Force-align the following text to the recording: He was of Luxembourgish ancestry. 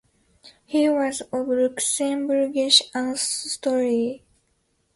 He 0.65 0.89
was 0.89 1.21
of 1.21 1.29
Luxembourgish 1.45 2.81
ancestry. 2.95 4.23